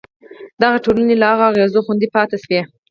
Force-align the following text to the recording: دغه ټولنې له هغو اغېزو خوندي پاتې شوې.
دغه 0.61 0.77
ټولنې 0.85 1.15
له 1.17 1.25
هغو 1.31 1.43
اغېزو 1.51 1.85
خوندي 1.85 2.07
پاتې 2.15 2.37
شوې. 2.43 2.61